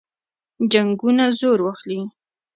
جنګونه 0.71 1.25
زور 1.39 1.59
واخلي. 1.63 2.01